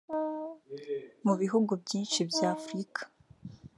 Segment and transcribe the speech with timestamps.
[1.25, 3.01] Mu bihugu byinshi bya Afurika